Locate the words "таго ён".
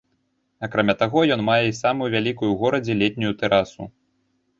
1.01-1.43